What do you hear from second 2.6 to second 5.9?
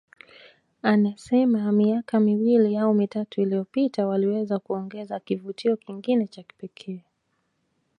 au mitatu iliyopita waliweza kuongeza kivutio